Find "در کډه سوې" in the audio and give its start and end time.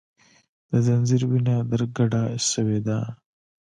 1.69-2.79